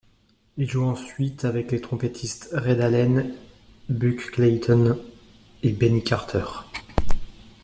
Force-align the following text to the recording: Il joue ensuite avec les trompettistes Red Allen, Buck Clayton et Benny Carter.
Il 0.57 0.67
joue 0.67 0.83
ensuite 0.83 1.45
avec 1.45 1.71
les 1.71 1.79
trompettistes 1.79 2.49
Red 2.53 2.81
Allen, 2.81 3.35
Buck 3.87 4.31
Clayton 4.31 4.97
et 5.61 5.71
Benny 5.73 6.03
Carter. 6.03 6.45